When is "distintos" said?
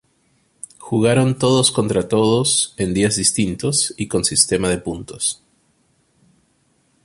3.17-3.93